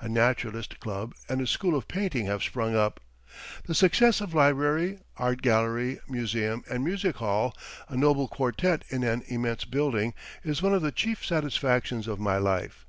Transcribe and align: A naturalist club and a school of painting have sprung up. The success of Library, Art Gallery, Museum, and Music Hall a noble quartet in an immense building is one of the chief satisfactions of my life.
A 0.00 0.08
naturalist 0.08 0.80
club 0.80 1.14
and 1.28 1.42
a 1.42 1.46
school 1.46 1.76
of 1.76 1.88
painting 1.88 2.24
have 2.24 2.42
sprung 2.42 2.74
up. 2.74 3.00
The 3.64 3.74
success 3.74 4.22
of 4.22 4.32
Library, 4.32 5.00
Art 5.18 5.42
Gallery, 5.42 6.00
Museum, 6.08 6.64
and 6.70 6.82
Music 6.82 7.16
Hall 7.16 7.54
a 7.86 7.94
noble 7.94 8.28
quartet 8.28 8.84
in 8.88 9.04
an 9.04 9.24
immense 9.26 9.66
building 9.66 10.14
is 10.42 10.62
one 10.62 10.72
of 10.72 10.80
the 10.80 10.90
chief 10.90 11.22
satisfactions 11.22 12.08
of 12.08 12.18
my 12.18 12.38
life. 12.38 12.86